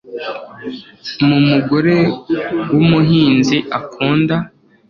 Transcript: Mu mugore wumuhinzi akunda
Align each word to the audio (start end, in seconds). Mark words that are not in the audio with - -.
Mu 1.27 1.37
mugore 1.49 1.95
wumuhinzi 2.71 3.57
akunda 3.79 4.35